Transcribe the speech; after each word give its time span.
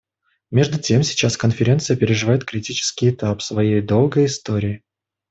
Между 0.49 0.79
тем 0.81 1.03
сейчас 1.03 1.37
Конференция 1.37 1.95
переживает 1.95 2.43
критический 2.43 3.11
этап 3.11 3.39
своей 3.43 3.81
долгой 3.83 4.25
истории. 4.25 4.81